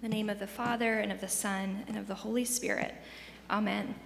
In 0.00 0.08
the 0.08 0.14
name 0.14 0.30
of 0.30 0.38
the 0.38 0.46
Father, 0.46 1.00
and 1.00 1.10
of 1.10 1.20
the 1.20 1.26
Son, 1.26 1.82
and 1.88 1.98
of 1.98 2.06
the 2.06 2.14
Holy 2.14 2.44
Spirit. 2.44 2.94
Amen. 3.50 3.96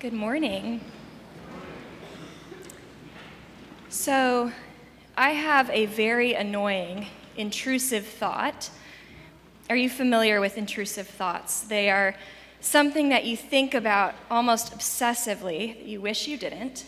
Good 0.00 0.12
morning. 0.12 0.80
So, 3.90 4.50
I 5.16 5.30
have 5.30 5.70
a 5.70 5.86
very 5.86 6.34
annoying, 6.34 7.06
intrusive 7.36 8.04
thought. 8.04 8.70
Are 9.70 9.76
you 9.76 9.88
familiar 9.88 10.40
with 10.40 10.58
intrusive 10.58 11.06
thoughts? 11.06 11.60
They 11.60 11.88
are 11.88 12.16
something 12.60 13.08
that 13.10 13.24
you 13.24 13.36
think 13.36 13.74
about 13.74 14.14
almost 14.32 14.76
obsessively 14.76 15.76
that 15.76 15.86
you 15.86 16.00
wish 16.00 16.26
you 16.26 16.36
didn't, 16.36 16.86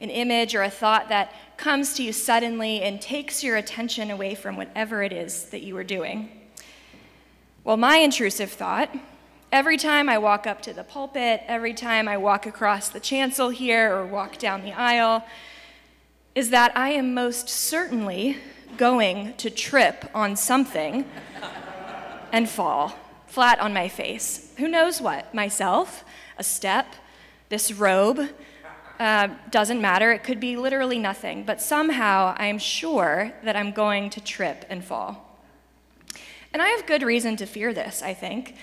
an 0.00 0.10
image 0.10 0.54
or 0.54 0.62
a 0.62 0.70
thought 0.70 1.08
that 1.08 1.32
comes 1.56 1.94
to 1.94 2.04
you 2.04 2.12
suddenly 2.12 2.82
and 2.82 3.00
takes 3.00 3.42
your 3.42 3.56
attention 3.56 4.12
away 4.12 4.36
from 4.36 4.56
whatever 4.56 5.02
it 5.02 5.12
is 5.12 5.46
that 5.46 5.64
you 5.64 5.74
were 5.74 5.82
doing. 5.82 6.45
Well, 7.66 7.76
my 7.76 7.96
intrusive 7.96 8.52
thought, 8.52 8.94
every 9.50 9.76
time 9.76 10.08
I 10.08 10.18
walk 10.18 10.46
up 10.46 10.62
to 10.62 10.72
the 10.72 10.84
pulpit, 10.84 11.42
every 11.48 11.74
time 11.74 12.06
I 12.06 12.16
walk 12.16 12.46
across 12.46 12.90
the 12.90 13.00
chancel 13.00 13.48
here 13.48 13.92
or 13.92 14.06
walk 14.06 14.38
down 14.38 14.62
the 14.62 14.72
aisle, 14.72 15.26
is 16.36 16.50
that 16.50 16.70
I 16.78 16.90
am 16.90 17.12
most 17.12 17.48
certainly 17.48 18.36
going 18.76 19.34
to 19.38 19.50
trip 19.50 20.08
on 20.14 20.36
something 20.36 21.06
and 22.30 22.48
fall 22.48 22.94
flat 23.26 23.58
on 23.58 23.74
my 23.74 23.88
face. 23.88 24.52
Who 24.58 24.68
knows 24.68 25.00
what? 25.00 25.34
Myself, 25.34 26.04
a 26.38 26.44
step, 26.44 26.86
this 27.48 27.72
robe. 27.72 28.28
Uh, 29.00 29.30
doesn't 29.50 29.80
matter. 29.80 30.12
It 30.12 30.22
could 30.22 30.38
be 30.38 30.56
literally 30.56 31.00
nothing. 31.00 31.42
But 31.42 31.60
somehow 31.60 32.36
I 32.38 32.46
am 32.46 32.58
sure 32.58 33.32
that 33.42 33.56
I'm 33.56 33.72
going 33.72 34.08
to 34.10 34.20
trip 34.20 34.64
and 34.70 34.84
fall. 34.84 35.25
And 36.56 36.62
I 36.62 36.68
have 36.68 36.86
good 36.86 37.02
reason 37.02 37.36
to 37.36 37.44
fear 37.44 37.74
this, 37.74 38.00
I 38.00 38.14
think. 38.14 38.54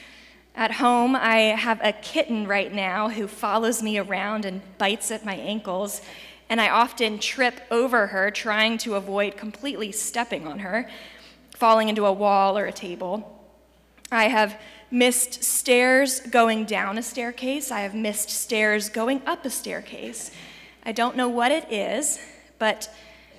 At 0.55 0.71
home, 0.71 1.15
I 1.15 1.53
have 1.55 1.79
a 1.83 1.91
kitten 1.93 2.47
right 2.47 2.73
now 2.73 3.09
who 3.09 3.27
follows 3.27 3.83
me 3.83 3.99
around 3.99 4.45
and 4.45 4.63
bites 4.79 5.11
at 5.11 5.23
my 5.23 5.35
ankles, 5.35 6.01
and 6.49 6.59
I 6.59 6.69
often 6.69 7.19
trip 7.19 7.61
over 7.69 8.07
her 8.07 8.31
trying 8.31 8.79
to 8.79 8.95
avoid 8.95 9.37
completely 9.37 9.91
stepping 9.91 10.47
on 10.47 10.57
her, 10.57 10.89
falling 11.55 11.87
into 11.87 12.07
a 12.07 12.11
wall 12.11 12.57
or 12.57 12.65
a 12.65 12.71
table. 12.71 13.45
I 14.11 14.23
have 14.23 14.59
missed 14.89 15.43
stairs 15.43 16.19
going 16.19 16.65
down 16.65 16.97
a 16.97 17.03
staircase. 17.03 17.69
I 17.69 17.81
have 17.81 17.93
missed 17.93 18.31
stairs 18.31 18.89
going 18.89 19.21
up 19.27 19.45
a 19.45 19.51
staircase. 19.51 20.31
I 20.83 20.93
don't 20.93 21.15
know 21.15 21.29
what 21.29 21.51
it 21.51 21.71
is, 21.71 22.19
but 22.57 22.89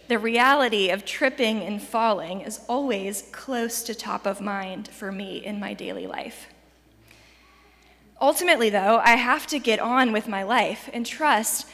the 0.09 0.19
reality 0.19 0.91
of 0.91 1.05
tripping 1.05 1.63
and 1.63 1.83
falling 1.83 2.43
is 2.43 2.61
always 2.69 3.23
close 3.33 3.83
to 3.85 3.95
top 3.95 4.27
of 4.27 4.41
mind 4.41 4.89
for 4.89 5.11
me 5.11 5.45
in 5.45 5.59
my 5.59 5.75
daily 5.75 6.07
life. 6.07 6.49
Ultimately, 8.21 8.71
though, 8.71 9.01
I 9.03 9.17
have 9.17 9.47
to 9.49 9.59
get 9.59 9.81
on 9.81 10.13
with 10.13 10.29
my 10.29 10.43
life 10.43 10.89
and 10.93 11.05
trust 11.05 11.67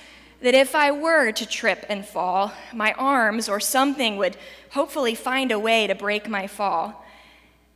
that 0.43 0.55
if 0.55 0.75
I 0.75 0.91
were 0.91 1.33
to 1.33 1.47
trip 1.47 1.85
and 1.89 2.05
fall, 2.05 2.53
my 2.73 2.93
arms 2.95 3.49
or 3.49 3.61
something 3.61 4.17
would 4.17 4.37
hopefully 4.71 5.15
find 5.15 5.53
a 5.53 5.59
way 5.59 5.87
to 5.87 5.95
break 5.95 6.29
my 6.29 6.47
fall 6.47 7.05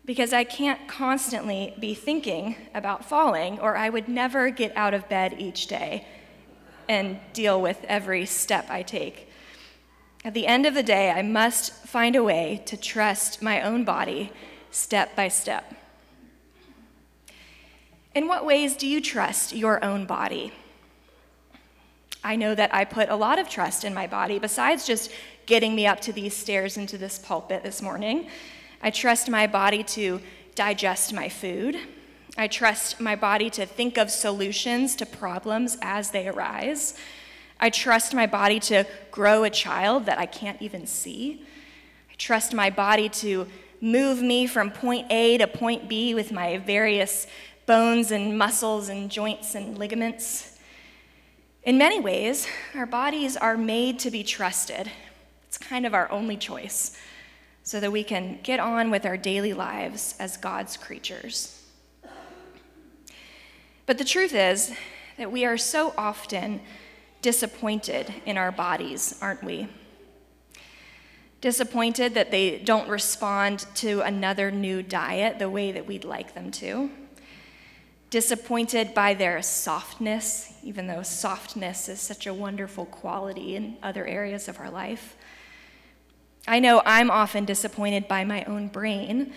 because 0.04 0.32
I 0.32 0.44
can't 0.44 0.86
constantly 0.86 1.74
be 1.78 1.94
thinking 1.94 2.56
about 2.74 3.04
falling, 3.04 3.58
or 3.58 3.76
I 3.76 3.88
would 3.88 4.08
never 4.08 4.50
get 4.50 4.76
out 4.76 4.92
of 4.92 5.08
bed 5.08 5.36
each 5.38 5.66
day 5.66 6.06
and 6.88 7.18
deal 7.32 7.60
with 7.60 7.82
every 7.84 8.26
step 8.26 8.68
I 8.68 8.82
take. 8.82 9.28
At 10.24 10.32
the 10.32 10.46
end 10.46 10.64
of 10.64 10.72
the 10.72 10.82
day, 10.82 11.10
I 11.10 11.20
must 11.20 11.74
find 11.86 12.16
a 12.16 12.24
way 12.24 12.62
to 12.64 12.78
trust 12.78 13.42
my 13.42 13.60
own 13.60 13.84
body 13.84 14.32
step 14.70 15.14
by 15.14 15.28
step. 15.28 15.74
In 18.14 18.26
what 18.26 18.46
ways 18.46 18.74
do 18.74 18.86
you 18.86 19.02
trust 19.02 19.54
your 19.54 19.84
own 19.84 20.06
body? 20.06 20.52
I 22.22 22.36
know 22.36 22.54
that 22.54 22.74
I 22.74 22.86
put 22.86 23.10
a 23.10 23.16
lot 23.16 23.38
of 23.38 23.50
trust 23.50 23.84
in 23.84 23.92
my 23.92 24.06
body, 24.06 24.38
besides 24.38 24.86
just 24.86 25.10
getting 25.44 25.74
me 25.74 25.86
up 25.86 26.00
to 26.00 26.12
these 26.12 26.34
stairs 26.34 26.78
into 26.78 26.96
this 26.96 27.18
pulpit 27.18 27.62
this 27.62 27.82
morning. 27.82 28.28
I 28.82 28.88
trust 28.90 29.28
my 29.28 29.46
body 29.46 29.82
to 29.82 30.22
digest 30.54 31.12
my 31.12 31.28
food. 31.28 31.76
I 32.38 32.48
trust 32.48 32.98
my 32.98 33.14
body 33.14 33.50
to 33.50 33.66
think 33.66 33.98
of 33.98 34.10
solutions 34.10 34.96
to 34.96 35.06
problems 35.06 35.76
as 35.82 36.12
they 36.12 36.28
arise. 36.28 36.94
I 37.60 37.70
trust 37.70 38.14
my 38.14 38.26
body 38.26 38.60
to 38.60 38.84
grow 39.10 39.44
a 39.44 39.50
child 39.50 40.06
that 40.06 40.18
I 40.18 40.26
can't 40.26 40.60
even 40.60 40.86
see. 40.86 41.44
I 42.10 42.14
trust 42.16 42.52
my 42.52 42.70
body 42.70 43.08
to 43.08 43.46
move 43.80 44.22
me 44.22 44.46
from 44.46 44.70
point 44.70 45.06
A 45.10 45.38
to 45.38 45.46
point 45.46 45.88
B 45.88 46.14
with 46.14 46.32
my 46.32 46.58
various 46.58 47.26
bones 47.66 48.10
and 48.10 48.36
muscles 48.36 48.88
and 48.88 49.10
joints 49.10 49.54
and 49.54 49.78
ligaments. 49.78 50.58
In 51.62 51.78
many 51.78 52.00
ways, 52.00 52.46
our 52.74 52.86
bodies 52.86 53.36
are 53.36 53.56
made 53.56 53.98
to 54.00 54.10
be 54.10 54.22
trusted. 54.22 54.90
It's 55.48 55.56
kind 55.56 55.86
of 55.86 55.94
our 55.94 56.10
only 56.10 56.36
choice 56.36 56.96
so 57.62 57.80
that 57.80 57.90
we 57.90 58.04
can 58.04 58.38
get 58.42 58.60
on 58.60 58.90
with 58.90 59.06
our 59.06 59.16
daily 59.16 59.54
lives 59.54 60.14
as 60.18 60.36
God's 60.36 60.76
creatures. 60.76 61.62
But 63.86 63.98
the 63.98 64.04
truth 64.04 64.34
is 64.34 64.74
that 65.16 65.32
we 65.32 65.44
are 65.44 65.56
so 65.56 65.94
often 65.96 66.60
disappointed 67.24 68.12
in 68.26 68.36
our 68.36 68.52
bodies, 68.52 69.18
aren't 69.22 69.42
we? 69.42 69.66
Disappointed 71.40 72.12
that 72.12 72.30
they 72.30 72.58
don't 72.58 72.86
respond 72.86 73.64
to 73.76 74.02
another 74.02 74.50
new 74.50 74.82
diet 74.82 75.38
the 75.38 75.48
way 75.48 75.72
that 75.72 75.86
we'd 75.86 76.04
like 76.04 76.34
them 76.34 76.50
to. 76.50 76.90
Disappointed 78.10 78.92
by 78.92 79.14
their 79.14 79.40
softness, 79.40 80.52
even 80.62 80.86
though 80.86 81.02
softness 81.02 81.88
is 81.88 81.98
such 81.98 82.26
a 82.26 82.34
wonderful 82.34 82.84
quality 82.84 83.56
in 83.56 83.78
other 83.82 84.06
areas 84.06 84.46
of 84.46 84.60
our 84.60 84.70
life. 84.70 85.16
I 86.46 86.60
know 86.60 86.82
I'm 86.84 87.10
often 87.10 87.46
disappointed 87.46 88.06
by 88.06 88.24
my 88.24 88.44
own 88.44 88.68
brain 88.68 89.32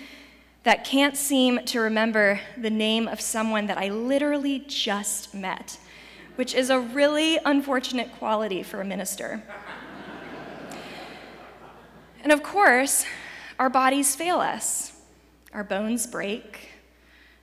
that 0.64 0.84
can't 0.84 1.16
seem 1.16 1.64
to 1.68 1.80
remember 1.80 2.42
the 2.58 2.70
name 2.70 3.08
of 3.08 3.22
someone 3.22 3.68
that 3.68 3.78
I 3.78 3.88
literally 3.88 4.60
just 4.68 5.34
met, 5.34 5.78
which 6.38 6.56
is 6.56 6.70
a 6.70 6.80
really 6.80 7.38
unfortunate 7.46 8.12
quality 8.14 8.64
for 8.64 8.80
a 8.80 8.86
minister. 8.86 9.44
and 12.24 12.32
of 12.32 12.42
course, 12.42 13.06
our 13.60 13.70
bodies 13.70 14.16
fail 14.16 14.40
us. 14.40 14.94
Our 15.52 15.64
bones 15.64 16.08
break. 16.08 16.70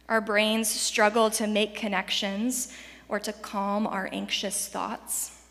Our 0.09 0.21
brains 0.21 0.69
struggle 0.69 1.28
to 1.31 1.47
make 1.47 1.75
connections 1.75 2.72
or 3.09 3.19
to 3.21 3.32
calm 3.32 3.87
our 3.87 4.09
anxious 4.12 4.69
thoughts. 4.69 5.43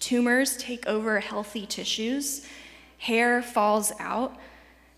Tumors 0.00 0.56
take 0.56 0.86
over 0.86 1.20
healthy 1.20 1.66
tissues 1.66 2.46
hair 2.98 3.40
falls 3.40 3.92
out, 3.98 4.36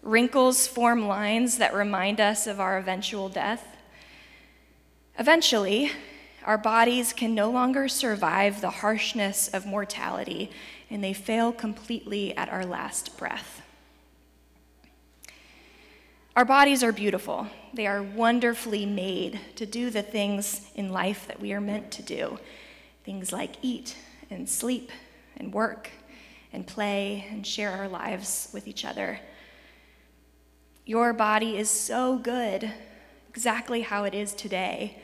wrinkles 0.02 0.66
form 0.66 1.06
lines 1.06 1.58
that 1.58 1.74
remind 1.74 2.20
us 2.20 2.46
of 2.46 2.58
our 2.58 2.78
eventual 2.78 3.28
death. 3.28 3.76
Eventually, 5.18 5.92
our 6.44 6.58
bodies 6.58 7.12
can 7.12 7.34
no 7.34 7.50
longer 7.50 7.88
survive 7.88 8.60
the 8.60 8.70
harshness 8.70 9.48
of 9.48 9.66
mortality, 9.66 10.50
and 10.90 11.04
they 11.04 11.12
fail 11.12 11.52
completely 11.52 12.36
at 12.36 12.48
our 12.48 12.64
last 12.64 13.16
breath. 13.18 13.62
Our 16.36 16.44
bodies 16.44 16.82
are 16.82 16.92
beautiful. 16.92 17.48
They 17.74 17.86
are 17.86 18.02
wonderfully 18.02 18.86
made 18.86 19.40
to 19.56 19.66
do 19.66 19.90
the 19.90 20.02
things 20.02 20.70
in 20.74 20.90
life 20.90 21.26
that 21.26 21.40
we 21.40 21.52
are 21.52 21.60
meant 21.60 21.90
to 21.92 22.02
do 22.02 22.38
things 23.04 23.32
like 23.32 23.56
eat 23.62 23.96
and 24.30 24.48
sleep 24.48 24.90
and 25.36 25.52
work 25.52 25.90
and 26.52 26.66
play 26.66 27.26
and 27.30 27.46
share 27.46 27.72
our 27.72 27.88
lives 27.88 28.48
with 28.52 28.68
each 28.68 28.84
other. 28.84 29.18
Your 30.84 31.12
body 31.12 31.56
is 31.56 31.70
so 31.70 32.18
good, 32.18 32.72
exactly 33.28 33.82
how 33.82 34.04
it 34.04 34.14
is 34.14 34.34
today, 34.34 35.00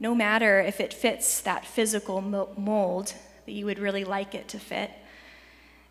no 0.00 0.14
matter 0.14 0.60
if 0.60 0.80
it 0.80 0.92
fits 0.92 1.40
that 1.40 1.64
physical 1.64 2.20
mold 2.20 3.14
that 3.46 3.52
you 3.52 3.64
would 3.66 3.78
really 3.78 4.04
like 4.04 4.34
it 4.34 4.48
to 4.48 4.58
fit. 4.58 4.90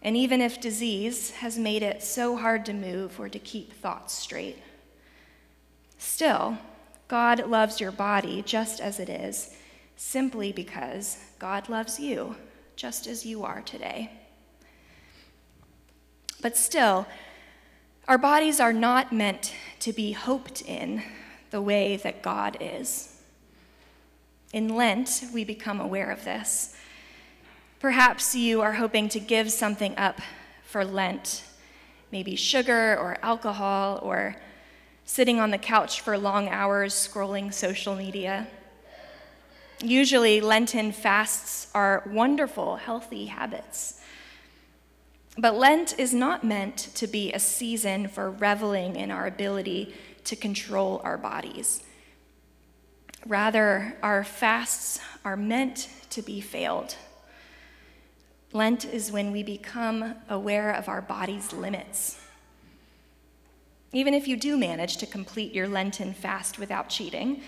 And 0.02 0.18
even 0.18 0.42
if 0.42 0.60
disease 0.60 1.32
has 1.32 1.58
made 1.58 1.84
it 1.84 2.04
so 2.04 2.36
hard 2.36 2.66
to 2.66 2.74
move 2.74 3.20
or 3.20 3.30
to 3.30 3.40
keep 3.40 3.74
thoughts 3.74 4.14
straight. 4.14 4.62
Still, 5.98 6.58
God 7.08 7.48
loves 7.48 7.80
your 7.80 7.92
body 7.92 8.42
just 8.46 8.82
as 8.82 9.00
it 9.00 9.08
is, 9.10 9.56
simply 9.96 10.52
because 10.52 11.18
God 11.40 11.70
loves 11.70 12.00
you 12.00 12.36
just 12.76 13.08
as 13.08 13.26
you 13.26 13.44
are 13.44 13.62
today. 13.62 14.12
But 16.42 16.58
still, 16.58 17.08
our 18.08 18.18
bodies 18.18 18.60
are 18.60 18.74
not 18.74 19.14
meant 19.14 19.54
to 19.80 19.94
be 19.94 20.12
hoped 20.12 20.62
in 20.62 21.02
the 21.52 21.62
way 21.62 21.96
that 21.98 22.22
God 22.22 22.58
is. 22.60 23.12
In 24.54 24.76
Lent, 24.76 25.24
we 25.34 25.44
become 25.44 25.82
aware 25.82 26.12
of 26.12 26.24
this. 26.24 26.76
Perhaps 27.80 28.36
you 28.36 28.62
are 28.62 28.74
hoping 28.74 29.10
to 29.10 29.20
give 29.20 29.52
something 29.52 29.98
up 29.98 30.22
for 30.64 30.86
Lent, 30.86 31.44
maybe 32.12 32.36
sugar 32.36 32.96
or 33.00 33.18
alcohol 33.24 34.00
or 34.04 34.36
sitting 35.06 35.40
on 35.40 35.50
the 35.50 35.58
couch 35.58 36.02
for 36.02 36.20
long 36.20 36.50
hours 36.50 36.94
scrolling 36.94 37.52
social 37.52 37.96
media. 37.96 38.48
Usually, 39.82 40.40
Lenten 40.40 40.92
fasts 40.92 41.68
are 41.74 42.04
wonderful, 42.06 42.76
healthy 42.76 43.26
habits. 43.26 44.00
But 45.36 45.56
Lent 45.56 45.98
is 45.98 46.14
not 46.14 46.44
meant 46.44 46.78
to 46.94 47.08
be 47.08 47.34
a 47.34 47.40
season 47.40 48.08
for 48.08 48.30
reveling 48.30 48.98
in 48.98 49.10
our 49.10 49.26
ability 49.26 49.96
to 50.26 50.36
control 50.36 51.02
our 51.04 51.18
bodies. 51.18 51.84
Rather, 53.25 53.96
our 54.04 54.24
fasts 54.24 55.00
are 55.24 55.38
meant 55.38 55.88
to 56.10 56.22
be 56.22 56.42
failed. 56.42 56.96
Lent 58.52 58.86
is 58.86 59.12
when 59.12 59.31
we 59.31 59.44
become 59.44 60.16
aware 60.30 60.72
of 60.72 60.90
our 60.90 61.02
body's 61.02 61.54
limits. 61.54 62.20
Even 63.94 64.14
if 64.14 64.28
you 64.28 64.36
do 64.36 64.58
manage 64.58 64.98
to 64.98 65.06
complete 65.06 65.54
your 65.54 65.68
Lenten 65.68 66.14
fast 66.14 66.60
without 66.60 66.90
cheating, 66.90 67.42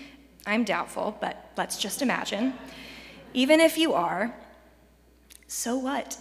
I'm 0.46 0.64
doubtful, 0.64 1.16
but 1.20 1.50
let's 1.56 1.76
just 1.76 2.02
imagine. 2.02 2.54
Even 3.34 3.60
if 3.60 3.76
you 3.76 3.92
are, 3.92 4.34
so 5.46 5.76
what? 5.76 6.16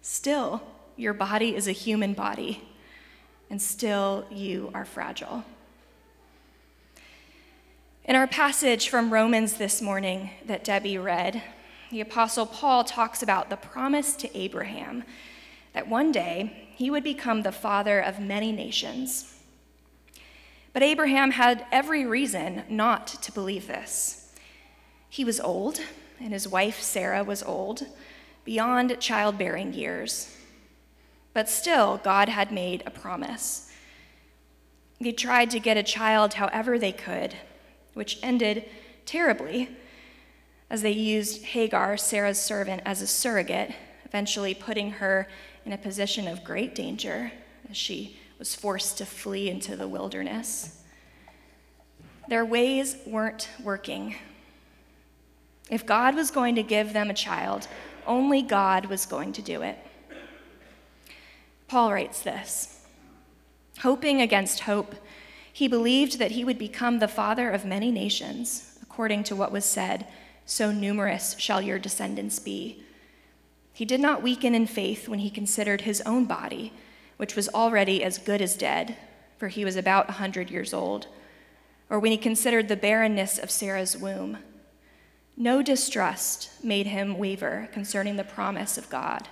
Still, 0.00 0.62
your 0.96 1.12
body 1.12 1.56
is 1.56 1.66
a 1.66 1.72
human 1.72 2.12
body, 2.12 2.62
and 3.50 3.60
still 3.60 4.26
you 4.30 4.70
are 4.74 4.84
fragile. 4.84 5.44
In 8.08 8.16
our 8.16 8.26
passage 8.26 8.88
from 8.88 9.12
Romans 9.12 9.58
this 9.58 9.82
morning 9.82 10.30
that 10.46 10.64
Debbie 10.64 10.96
read, 10.96 11.42
the 11.90 12.00
Apostle 12.00 12.46
Paul 12.46 12.82
talks 12.82 13.22
about 13.22 13.50
the 13.50 13.58
promise 13.58 14.16
to 14.16 14.34
Abraham 14.34 15.04
that 15.74 15.88
one 15.88 16.10
day 16.10 16.70
he 16.74 16.88
would 16.88 17.04
become 17.04 17.42
the 17.42 17.52
father 17.52 18.00
of 18.00 18.18
many 18.18 18.50
nations. 18.50 19.34
But 20.72 20.82
Abraham 20.82 21.32
had 21.32 21.66
every 21.70 22.06
reason 22.06 22.62
not 22.70 23.08
to 23.08 23.30
believe 23.30 23.66
this. 23.66 24.32
He 25.10 25.22
was 25.22 25.38
old, 25.38 25.78
and 26.18 26.32
his 26.32 26.48
wife 26.48 26.80
Sarah 26.80 27.22
was 27.22 27.42
old, 27.42 27.88
beyond 28.42 28.98
childbearing 29.00 29.74
years. 29.74 30.34
But 31.34 31.50
still, 31.50 31.98
God 31.98 32.30
had 32.30 32.52
made 32.52 32.82
a 32.86 32.90
promise. 32.90 33.70
They 34.98 35.12
tried 35.12 35.50
to 35.50 35.60
get 35.60 35.76
a 35.76 35.82
child 35.82 36.34
however 36.34 36.78
they 36.78 36.92
could, 36.92 37.34
which 37.98 38.20
ended 38.22 38.64
terribly 39.06 39.68
as 40.70 40.82
they 40.82 40.92
used 40.92 41.42
Hagar, 41.46 41.96
Sarah's 41.96 42.40
servant, 42.40 42.80
as 42.84 43.02
a 43.02 43.08
surrogate, 43.08 43.74
eventually 44.04 44.54
putting 44.54 44.92
her 44.92 45.26
in 45.66 45.72
a 45.72 45.78
position 45.78 46.28
of 46.28 46.44
great 46.44 46.76
danger 46.76 47.32
as 47.68 47.76
she 47.76 48.16
was 48.38 48.54
forced 48.54 48.98
to 48.98 49.04
flee 49.04 49.50
into 49.50 49.74
the 49.74 49.88
wilderness. 49.88 50.80
Their 52.28 52.44
ways 52.44 52.96
weren't 53.04 53.48
working. 53.64 54.14
If 55.68 55.84
God 55.84 56.14
was 56.14 56.30
going 56.30 56.54
to 56.54 56.62
give 56.62 56.92
them 56.92 57.10
a 57.10 57.14
child, 57.14 57.66
only 58.06 58.42
God 58.42 58.86
was 58.86 59.06
going 59.06 59.32
to 59.32 59.42
do 59.42 59.62
it. 59.62 59.76
Paul 61.66 61.92
writes 61.92 62.22
this 62.22 62.80
Hoping 63.80 64.20
against 64.20 64.60
hope, 64.60 64.94
he 65.58 65.66
believed 65.66 66.20
that 66.20 66.30
he 66.30 66.44
would 66.44 66.56
become 66.56 67.00
the 67.00 67.08
father 67.08 67.50
of 67.50 67.64
many 67.64 67.90
nations, 67.90 68.78
according 68.80 69.24
to 69.24 69.34
what 69.34 69.50
was 69.50 69.64
said 69.64 70.06
so 70.46 70.70
numerous 70.70 71.34
shall 71.36 71.60
your 71.60 71.80
descendants 71.80 72.38
be. 72.38 72.80
He 73.72 73.84
did 73.84 73.98
not 73.98 74.22
weaken 74.22 74.54
in 74.54 74.68
faith 74.68 75.08
when 75.08 75.18
he 75.18 75.30
considered 75.30 75.80
his 75.80 76.00
own 76.02 76.26
body, 76.26 76.72
which 77.16 77.34
was 77.34 77.48
already 77.48 78.04
as 78.04 78.18
good 78.18 78.40
as 78.40 78.54
dead, 78.54 78.96
for 79.36 79.48
he 79.48 79.64
was 79.64 79.74
about 79.74 80.08
a 80.08 80.12
hundred 80.22 80.48
years 80.48 80.72
old, 80.72 81.08
or 81.90 81.98
when 81.98 82.12
he 82.12 82.18
considered 82.18 82.68
the 82.68 82.76
barrenness 82.76 83.36
of 83.36 83.50
Sarah's 83.50 83.96
womb. 83.96 84.38
No 85.36 85.60
distrust 85.60 86.62
made 86.62 86.86
him 86.86 87.18
waver 87.18 87.68
concerning 87.72 88.14
the 88.14 88.22
promise 88.22 88.78
of 88.78 88.88
God, 88.88 89.26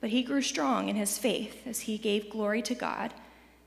but 0.00 0.10
he 0.10 0.22
grew 0.22 0.42
strong 0.42 0.88
in 0.88 0.94
his 0.94 1.18
faith 1.18 1.66
as 1.66 1.80
he 1.80 1.98
gave 1.98 2.30
glory 2.30 2.62
to 2.62 2.74
God, 2.76 3.12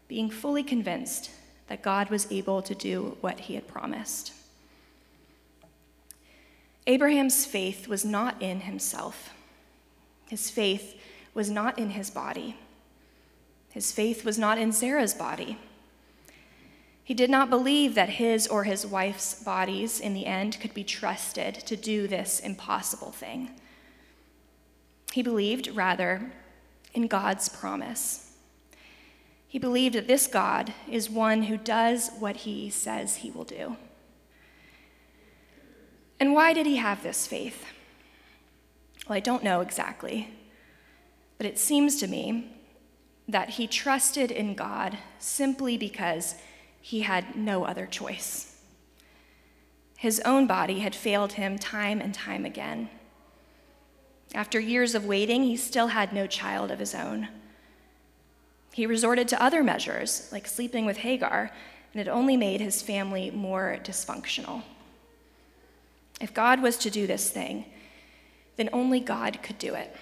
being 0.08 0.30
fully 0.30 0.64
convinced 0.64 1.30
that 1.68 1.82
God 1.82 2.10
was 2.10 2.32
able 2.32 2.62
to 2.62 2.74
do 2.74 3.18
what 3.22 3.42
he 3.42 3.56
had 3.56 3.68
promised. 3.68 4.34
Abraham's 6.86 7.46
faith 7.46 7.88
was 7.88 8.06
not 8.06 8.42
in 8.42 8.62
himself. 8.62 9.32
His 10.30 10.50
faith 10.50 10.96
was 11.34 11.50
not 11.50 11.78
in 11.78 11.92
his 11.92 12.10
body. 12.10 12.56
His 13.70 13.92
faith 13.92 14.24
was 14.24 14.40
not 14.40 14.58
in 14.58 14.72
Sarah's 14.72 15.14
body. 15.14 15.58
He 17.04 17.14
did 17.14 17.30
not 17.30 17.50
believe 17.50 17.96
that 17.96 18.10
his 18.10 18.48
or 18.48 18.66
his 18.66 18.86
wife's 18.86 19.42
bodies 19.42 20.00
in 20.00 20.14
the 20.14 20.26
end 20.26 20.60
could 20.60 20.74
be 20.74 20.84
trusted 20.84 21.56
to 21.56 21.78
do 21.78 22.08
this 22.08 22.40
impossible 22.40 23.12
thing. 23.12 23.52
He 25.14 25.22
believed, 25.24 25.70
rather, 25.70 26.32
in 26.94 27.08
God's 27.08 27.48
promise. 27.48 28.27
He 29.48 29.60
believed 29.60 29.96
that 29.96 30.08
this 30.08 30.28
God 30.28 30.74
is 30.90 31.10
one 31.10 31.44
who 31.44 31.58
does 31.58 32.12
what 32.20 32.38
he 32.38 32.70
says 32.70 33.18
he 33.18 33.32
will 33.32 33.46
do. 33.46 33.78
And 36.20 36.34
why 36.34 36.54
did 36.54 36.66
he 36.66 36.78
have 36.78 37.04
this 37.04 37.28
faith? 37.28 37.66
Well, 39.08 39.16
I 39.16 39.22
don't 39.22 39.44
know 39.44 39.62
exactly, 39.62 40.30
but 41.38 41.48
it 41.48 41.58
seems 41.58 41.98
to 41.98 42.08
me 42.08 42.52
that 43.28 43.52
he 43.52 43.68
trusted 43.68 44.32
in 44.32 44.56
God 44.56 44.98
simply 45.20 45.78
because 45.78 46.36
he 46.82 47.02
had 47.02 47.36
no 47.36 47.64
other 47.66 47.86
choice. 47.86 48.58
His 49.98 50.20
own 50.22 50.48
body 50.48 50.80
had 50.80 50.96
failed 50.96 51.34
him 51.34 51.58
time 51.58 52.00
and 52.02 52.14
time 52.14 52.46
again. 52.46 52.90
After 54.34 54.60
years 54.60 54.94
of 54.94 55.06
waiting, 55.06 55.44
he 55.44 55.58
still 55.58 55.88
had 55.88 56.14
no 56.14 56.28
child 56.28 56.70
of 56.70 56.80
his 56.80 56.94
own. 56.94 57.30
He 58.78 58.86
resorted 58.86 59.28
to 59.30 59.42
other 59.42 59.64
measures, 59.64 60.30
like 60.32 60.46
sleeping 60.46 60.86
with 60.86 60.98
Hagar, 60.98 61.50
and 61.96 62.00
it 62.00 62.08
only 62.08 62.38
made 62.38 62.62
his 62.62 62.84
family 62.84 63.32
more 63.32 63.80
dysfunctional. 63.84 64.62
If 66.22 66.32
God 66.32 66.62
was 66.62 66.78
to 66.78 66.92
do 66.92 67.08
this 67.08 67.32
thing, 67.32 67.66
then 68.56 68.70
only 68.72 69.00
God 69.00 69.42
could 69.42 69.58
do 69.58 69.74
it. 69.74 69.96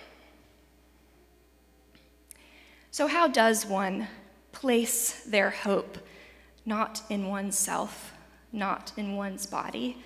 So, 2.92 3.08
how 3.08 3.30
does 3.30 3.66
one 3.66 4.10
place 4.52 5.24
their 5.24 5.52
hope 5.52 5.98
not 6.66 7.02
in 7.10 7.28
oneself, 7.28 8.12
not 8.52 8.92
in 8.98 9.16
one's 9.16 9.46
body, 9.46 10.04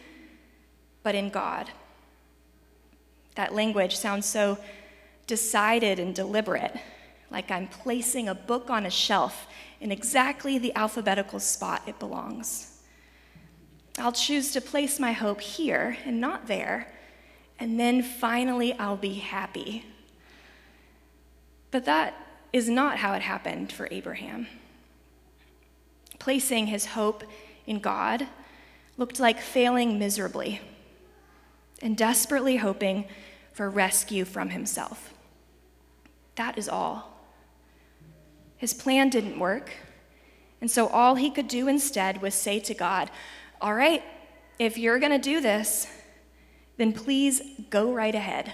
but 1.02 1.16
in 1.16 1.32
God? 1.32 1.72
That 3.34 3.56
language 3.56 3.96
sounds 3.98 4.28
so 4.28 4.60
decided 5.26 5.98
and 5.98 6.14
deliberate, 6.14 6.80
like 7.32 7.52
I'm 7.52 7.68
placing 7.68 8.28
a 8.28 8.36
book 8.36 8.70
on 8.70 8.86
a 8.86 8.90
shelf 8.90 9.48
in 9.80 9.92
exactly 9.92 10.58
the 10.58 10.76
alphabetical 10.76 11.40
spot 11.40 11.84
it 11.88 12.00
belongs. 12.00 12.80
I'll 13.98 14.12
choose 14.12 14.52
to 14.54 14.62
place 14.62 15.00
my 15.00 15.12
hope 15.12 15.42
here 15.42 15.98
and 16.06 16.22
not 16.22 16.48
there, 16.48 16.92
and 17.60 17.80
then 17.80 18.02
finally 18.02 18.74
I'll 18.74 18.98
be 18.98 19.16
happy. 19.16 19.86
But 21.72 21.86
that 21.86 22.14
is 22.52 22.70
not 22.70 22.98
how 22.98 23.14
it 23.14 23.22
happened 23.22 23.72
for 23.72 23.88
Abraham. 23.92 24.48
Placing 26.18 26.68
his 26.68 26.88
hope 26.88 27.24
in 27.68 27.80
God 27.80 28.28
looked 28.98 29.20
like 29.20 29.40
failing 29.40 30.00
miserably 30.00 30.62
and 31.82 31.98
desperately 31.98 32.58
hoping 32.58 33.06
for 33.54 33.70
rescue 33.70 34.26
from 34.26 34.50
himself. 34.50 35.14
That 36.36 36.58
is 36.58 36.70
all. 36.70 37.09
His 38.60 38.74
plan 38.74 39.10
didn't 39.10 39.40
work, 39.40 39.72
and 40.62 40.70
so 40.70 40.88
all 40.88 41.16
he 41.16 41.32
could 41.32 41.48
do 41.48 41.68
instead 41.68 42.22
was 42.22 42.36
say 42.36 42.60
to 42.60 42.74
God, 42.76 43.10
all 43.60 43.74
right, 43.74 44.04
if 44.60 44.78
you're 44.78 45.00
going 45.00 45.12
to 45.12 45.18
do 45.18 45.42
this, 45.42 45.88
then 46.78 46.94
please 46.94 47.42
go 47.70 47.92
right 47.92 48.14
ahead. 48.14 48.54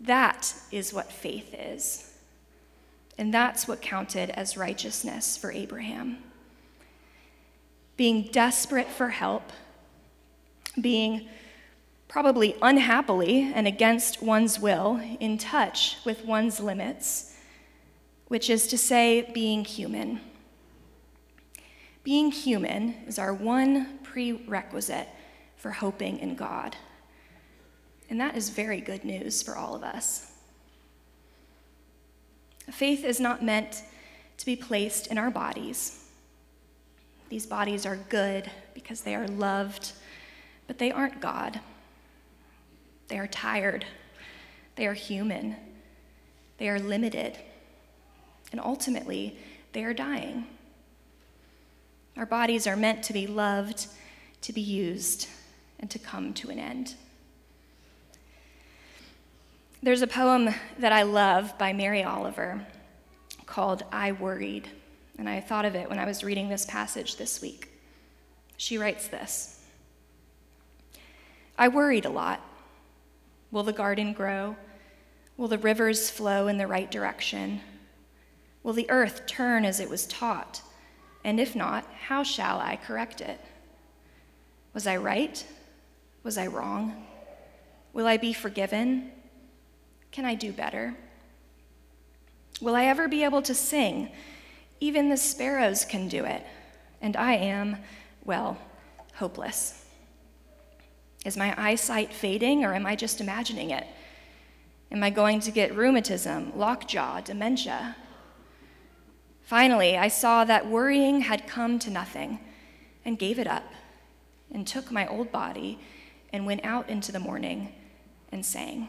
That 0.00 0.54
is 0.70 0.92
what 0.92 1.10
faith 1.10 1.54
is. 1.58 2.12
And 3.16 3.32
that's 3.32 3.66
what 3.66 3.80
counted 3.80 4.30
as 4.30 4.56
righteousness 4.56 5.36
for 5.36 5.50
Abraham. 5.50 6.18
Being 7.96 8.28
desperate 8.32 8.88
for 8.88 9.10
help, 9.10 9.52
being 10.78 11.28
probably 12.08 12.56
unhappily 12.60 13.52
and 13.54 13.66
against 13.66 14.22
one's 14.22 14.60
will, 14.60 15.00
in 15.20 15.38
touch 15.38 15.96
with 16.04 16.24
one's 16.24 16.60
limits, 16.60 17.33
which 18.28 18.48
is 18.50 18.66
to 18.68 18.78
say, 18.78 19.30
being 19.32 19.64
human. 19.64 20.20
Being 22.02 22.30
human 22.30 22.94
is 23.06 23.18
our 23.18 23.32
one 23.32 23.98
prerequisite 24.02 25.08
for 25.56 25.70
hoping 25.70 26.18
in 26.18 26.34
God. 26.34 26.76
And 28.10 28.20
that 28.20 28.36
is 28.36 28.50
very 28.50 28.80
good 28.80 29.04
news 29.04 29.42
for 29.42 29.56
all 29.56 29.74
of 29.74 29.82
us. 29.82 30.32
Faith 32.70 33.04
is 33.04 33.20
not 33.20 33.42
meant 33.42 33.82
to 34.38 34.46
be 34.46 34.56
placed 34.56 35.08
in 35.08 35.18
our 35.18 35.30
bodies. 35.30 36.04
These 37.28 37.46
bodies 37.46 37.86
are 37.86 37.96
good 38.08 38.50
because 38.74 39.00
they 39.00 39.14
are 39.14 39.28
loved, 39.28 39.92
but 40.66 40.78
they 40.78 40.90
aren't 40.90 41.20
God. 41.20 41.60
They 43.08 43.18
are 43.18 43.26
tired. 43.26 43.84
They 44.76 44.86
are 44.86 44.94
human. 44.94 45.56
They 46.58 46.68
are 46.68 46.78
limited. 46.78 47.38
And 48.54 48.60
ultimately, 48.60 49.36
they 49.72 49.82
are 49.82 49.92
dying. 49.92 50.46
Our 52.16 52.24
bodies 52.24 52.68
are 52.68 52.76
meant 52.76 53.02
to 53.02 53.12
be 53.12 53.26
loved, 53.26 53.88
to 54.42 54.52
be 54.52 54.60
used, 54.60 55.26
and 55.80 55.90
to 55.90 55.98
come 55.98 56.32
to 56.34 56.50
an 56.50 56.60
end. 56.60 56.94
There's 59.82 60.02
a 60.02 60.06
poem 60.06 60.54
that 60.78 60.92
I 60.92 61.02
love 61.02 61.58
by 61.58 61.72
Mary 61.72 62.04
Oliver 62.04 62.64
called 63.44 63.82
I 63.90 64.12
Worried, 64.12 64.68
and 65.18 65.28
I 65.28 65.40
thought 65.40 65.64
of 65.64 65.74
it 65.74 65.90
when 65.90 65.98
I 65.98 66.04
was 66.04 66.22
reading 66.22 66.48
this 66.48 66.64
passage 66.64 67.16
this 67.16 67.42
week. 67.42 67.70
She 68.56 68.78
writes 68.78 69.08
this 69.08 69.64
I 71.58 71.66
worried 71.66 72.04
a 72.04 72.08
lot. 72.08 72.40
Will 73.50 73.64
the 73.64 73.72
garden 73.72 74.12
grow? 74.12 74.54
Will 75.36 75.48
the 75.48 75.58
rivers 75.58 76.08
flow 76.08 76.46
in 76.46 76.56
the 76.56 76.68
right 76.68 76.88
direction? 76.88 77.60
Will 78.64 78.72
the 78.72 78.90
earth 78.90 79.26
turn 79.26 79.64
as 79.64 79.78
it 79.78 79.88
was 79.88 80.06
taught? 80.06 80.62
And 81.22 81.38
if 81.38 81.54
not, 81.54 81.86
how 82.06 82.24
shall 82.24 82.58
I 82.58 82.76
correct 82.76 83.20
it? 83.20 83.38
Was 84.72 84.86
I 84.86 84.96
right? 84.96 85.46
Was 86.24 86.36
I 86.36 86.48
wrong? 86.48 87.06
Will 87.92 88.06
I 88.06 88.16
be 88.16 88.32
forgiven? 88.32 89.12
Can 90.10 90.24
I 90.24 90.34
do 90.34 90.50
better? 90.50 90.96
Will 92.60 92.74
I 92.74 92.86
ever 92.86 93.06
be 93.06 93.22
able 93.22 93.42
to 93.42 93.54
sing? 93.54 94.10
Even 94.80 95.08
the 95.08 95.16
sparrows 95.16 95.84
can 95.84 96.08
do 96.08 96.24
it, 96.24 96.44
and 97.00 97.16
I 97.16 97.34
am, 97.34 97.78
well, 98.24 98.58
hopeless. 99.14 99.84
Is 101.24 101.36
my 101.36 101.54
eyesight 101.56 102.12
fading, 102.12 102.64
or 102.64 102.74
am 102.74 102.86
I 102.86 102.96
just 102.96 103.20
imagining 103.20 103.70
it? 103.70 103.86
Am 104.90 105.02
I 105.02 105.10
going 105.10 105.40
to 105.40 105.50
get 105.50 105.76
rheumatism, 105.76 106.52
lockjaw, 106.56 107.20
dementia? 107.20 107.96
Finally, 109.44 109.96
I 109.96 110.08
saw 110.08 110.44
that 110.44 110.66
worrying 110.66 111.20
had 111.20 111.46
come 111.46 111.78
to 111.80 111.90
nothing 111.90 112.40
and 113.04 113.18
gave 113.18 113.38
it 113.38 113.46
up 113.46 113.72
and 114.50 114.66
took 114.66 114.90
my 114.90 115.06
old 115.06 115.30
body 115.30 115.78
and 116.32 116.46
went 116.46 116.64
out 116.64 116.88
into 116.88 117.12
the 117.12 117.20
morning 117.20 117.72
and 118.32 118.44
sang. 118.44 118.88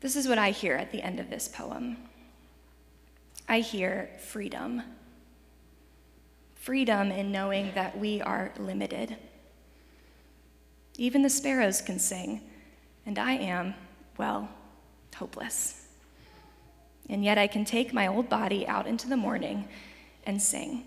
This 0.00 0.16
is 0.16 0.28
what 0.28 0.38
I 0.38 0.50
hear 0.50 0.74
at 0.74 0.92
the 0.92 1.02
end 1.02 1.18
of 1.18 1.30
this 1.30 1.48
poem 1.48 1.96
I 3.48 3.58
hear 3.60 4.10
freedom. 4.20 4.82
Freedom 6.54 7.10
in 7.10 7.32
knowing 7.32 7.72
that 7.74 7.98
we 7.98 8.22
are 8.22 8.52
limited. 8.58 9.16
Even 10.96 11.22
the 11.22 11.30
sparrows 11.30 11.80
can 11.80 11.98
sing, 11.98 12.42
and 13.04 13.18
I 13.18 13.32
am, 13.32 13.74
well, 14.18 14.48
hopeless. 15.16 15.79
And 17.10 17.22
yet 17.22 17.36
I 17.36 17.46
can 17.46 17.66
take 17.66 17.92
my 17.92 18.06
old 18.06 18.30
body 18.30 18.66
out 18.66 18.86
into 18.86 19.06
the 19.06 19.16
morning 19.16 19.68
and 20.24 20.40
sing. 20.40 20.84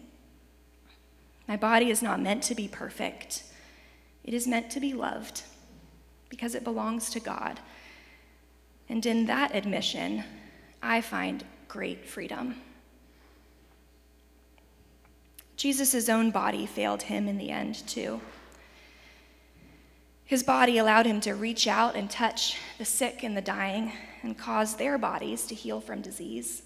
My 1.48 1.58
body 1.58 1.92
is 1.92 2.01
not 2.01 2.20
meant 2.20 2.42
to 2.44 2.56
be 2.56 2.68
perfect, 2.68 3.44
it 4.24 4.34
is 4.34 4.48
meant 4.48 4.72
to 4.72 4.80
be 4.80 4.94
loved 4.94 5.44
because 6.30 6.56
it 6.56 6.63
belongs 6.63 7.12
to 7.12 7.20
God 7.20 7.60
and 8.89 9.06
in 9.06 9.25
that 9.27 9.56
admission, 9.56 10.24
I 10.82 11.01
find 11.01 11.44
great 11.68 12.06
freedom. 12.06 12.56
Jesus' 15.56 16.10
own 16.10 16.32
body 16.32 16.65
failed 16.65 17.03
him 17.03 17.27
in 17.27 17.38
the 17.38 17.50
end, 17.50 17.88
too. 17.88 18.20
His 20.34 20.42
body 20.42 20.80
allowed 20.80 21.06
him 21.06 21.22
to 21.22 21.36
reach 21.36 21.68
out 21.68 21.96
and 21.96 22.10
touch 22.10 22.58
the 22.80 22.86
sick 22.86 23.22
and 23.22 23.38
the 23.38 23.42
dying 23.42 23.94
and 24.24 24.36
cause 24.36 24.75
their 24.75 24.98
bodies 24.98 25.46
to 25.46 25.54
heal 25.54 25.80
from 25.80 26.02
disease. 26.02 26.63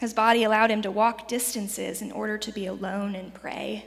His 0.00 0.12
body 0.12 0.42
allowed 0.42 0.72
him 0.72 0.82
to 0.82 0.90
walk 0.90 1.28
distances 1.28 2.02
in 2.02 2.10
order 2.10 2.36
to 2.36 2.50
be 2.50 2.66
alone 2.66 3.14
and 3.14 3.32
pray. 3.32 3.84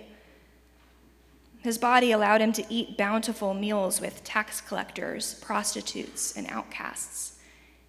His 1.63 1.77
body 1.77 2.13
allowed 2.13 2.39
him 2.39 2.53
to 2.53 2.65
eat 2.69 2.97
bountiful 2.97 3.53
meals 3.53 3.99
with 3.99 4.23
tax 4.23 4.61
collectors, 4.61 5.33
prostitutes, 5.41 6.37
and 6.37 6.47
outcasts, 6.47 7.39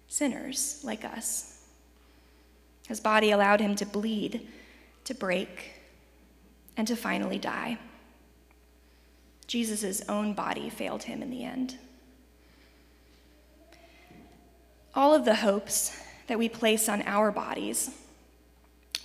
sinners 0.09 0.81
like 0.83 1.05
us. 1.05 1.61
His 2.89 2.99
body 2.99 3.31
allowed 3.31 3.61
him 3.61 3.73
to 3.77 3.85
bleed, 3.85 4.49
to 5.05 5.13
break, 5.13 5.75
and 6.75 6.85
to 6.89 6.97
finally 6.97 7.39
die. 7.39 7.77
Jesus' 9.47 10.01
own 10.09 10.33
body 10.33 10.69
failed 10.69 11.03
him 11.03 11.21
in 11.21 11.29
the 11.29 11.43
end. 11.43 11.77
All 14.93 15.13
of 15.13 15.25
the 15.25 15.35
hopes 15.35 15.97
that 16.27 16.39
we 16.39 16.49
place 16.49 16.89
on 16.89 17.01
our 17.03 17.31
bodies, 17.31 17.91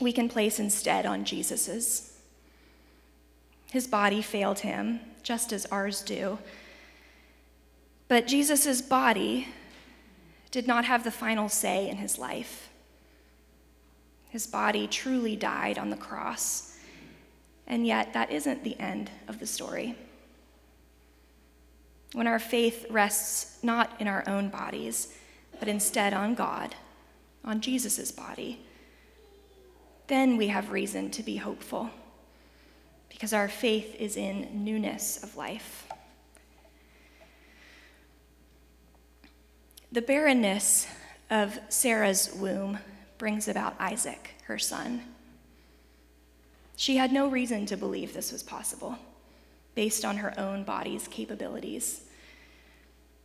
we 0.01 0.13
can 0.13 0.29
place 0.29 0.59
instead 0.59 1.05
on 1.05 1.25
Jesus's. 1.25 2.17
His 3.71 3.87
body 3.87 4.23
failed 4.23 4.61
him, 4.61 5.01
just 5.23 5.53
as 5.53 5.67
ours 5.67 6.01
do. 6.03 6.39
But 8.09 8.27
Jesus' 8.27 8.81
body 8.81 9.49
did 10.51 10.67
not 10.67 10.85
have 10.85 11.05
the 11.05 11.11
final 11.11 11.49
say 11.49 11.89
in 11.89 11.99
his 11.99 12.19
life. 12.19 12.69
His 14.31 14.47
body 14.47 14.87
truly 14.87 15.37
died 15.37 15.79
on 15.79 15.91
the 15.91 15.97
cross, 15.97 16.77
and 17.67 17.87
yet 17.87 18.13
that 18.13 18.31
isn't 18.31 18.65
the 18.65 18.79
end 18.81 19.11
of 19.29 19.39
the 19.39 19.47
story. 19.47 19.97
When 22.13 22.27
our 22.27 22.39
faith 22.39 22.87
rests 22.91 23.63
not 23.63 24.01
in 24.01 24.09
our 24.09 24.25
own 24.27 24.49
bodies, 24.49 25.15
but 25.59 25.69
instead 25.69 26.13
on 26.13 26.35
God, 26.35 26.75
on 27.45 27.61
Jesus' 27.61 28.11
body, 28.11 28.61
then 30.09 30.37
we 30.37 30.49
have 30.49 30.73
reason 30.73 31.11
to 31.13 31.23
be 31.23 31.37
hopeful 31.37 31.91
because 33.09 33.33
our 33.33 33.49
faith 33.49 33.95
is 33.99 34.17
in 34.17 34.65
newness 34.65 35.23
of 35.23 35.37
life. 35.37 35.87
The 39.93 40.03
barrenness 40.03 40.87
of 41.31 41.59
Sarah's 41.69 42.33
womb 42.35 42.79
brings 43.19 43.49
about 43.49 43.75
Isaac, 43.79 44.35
her 44.45 44.59
son. 44.59 45.03
She 46.77 46.97
had 46.97 47.13
no 47.13 47.29
reason 47.29 47.67
to 47.67 47.77
believe 47.77 48.15
this 48.15 48.33
was 48.33 48.43
possible, 48.43 48.99
based 49.75 50.05
on 50.05 50.19
her 50.19 50.39
own 50.39 50.65
body's 50.65 51.09
capabilities. 51.09 52.03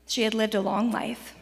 She 0.07 0.23
had 0.23 0.33
lived 0.33 0.55
a 0.55 0.61
long 0.61 0.91
life. 0.91 1.35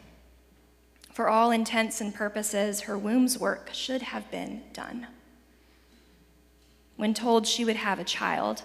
For 1.12 1.28
all 1.28 1.50
intents 1.50 2.00
and 2.00 2.14
purposes, 2.14 2.82
her 2.82 2.98
womb's 2.98 3.38
work 3.38 3.70
should 3.72 4.02
have 4.02 4.30
been 4.30 4.62
done. 4.72 5.06
When 6.96 7.14
told 7.14 7.46
she 7.46 7.64
would 7.64 7.76
have 7.76 7.98
a 7.98 8.04
child, 8.04 8.62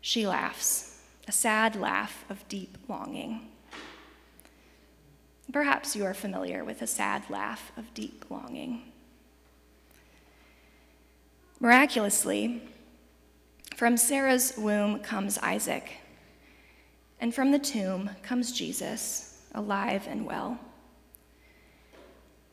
she 0.00 0.26
laughs, 0.26 1.00
a 1.28 1.32
sad 1.32 1.76
laugh 1.76 2.24
of 2.28 2.46
deep 2.48 2.76
longing. 2.88 3.48
Perhaps 5.52 5.96
you 5.96 6.04
are 6.04 6.14
familiar 6.14 6.64
with 6.64 6.80
a 6.80 6.86
sad 6.86 7.28
laugh 7.28 7.72
of 7.76 7.92
deep 7.92 8.24
longing. 8.30 8.82
Miraculously, 11.58 12.62
from 13.80 13.96
Sarah's 13.96 14.52
womb 14.58 14.98
comes 14.98 15.38
Isaac, 15.38 15.92
and 17.18 17.34
from 17.34 17.50
the 17.50 17.58
tomb 17.58 18.10
comes 18.22 18.52
Jesus, 18.52 19.40
alive 19.54 20.06
and 20.06 20.26
well. 20.26 20.58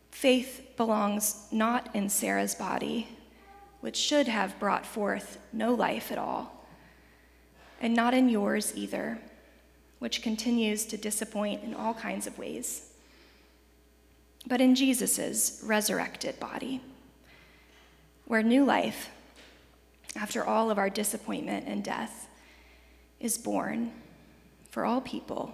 Faith 0.09 0.65
belongs 0.77 1.49
not 1.51 1.93
in 1.93 2.07
Sarah's 2.07 2.55
body, 2.55 3.09
which 3.81 3.97
should 3.97 4.29
have 4.29 4.57
brought 4.57 4.85
forth 4.85 5.37
no 5.51 5.73
life 5.73 6.13
at 6.13 6.17
all, 6.17 6.65
and 7.81 7.93
not 7.93 8.13
in 8.13 8.29
yours 8.29 8.71
either, 8.73 9.19
which 9.99 10.21
continues 10.21 10.85
to 10.85 10.95
disappoint 10.95 11.61
in 11.61 11.73
all 11.73 11.93
kinds 11.93 12.25
of 12.25 12.39
ways, 12.39 12.93
but 14.47 14.61
in 14.61 14.75
Jesus' 14.75 15.59
resurrected 15.61 16.39
body, 16.39 16.79
where 18.23 18.41
new 18.41 18.63
life, 18.63 19.09
after 20.15 20.43
all 20.43 20.71
of 20.71 20.77
our 20.77 20.89
disappointment 20.89 21.67
and 21.67 21.83
death, 21.83 22.27
is 23.19 23.37
born 23.37 23.91
for 24.69 24.85
all 24.85 25.01
people 25.01 25.53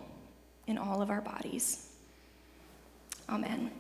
in 0.68 0.78
all 0.78 1.02
of 1.02 1.10
our 1.10 1.22
bodies. 1.22 1.88
Amen. 3.30 3.72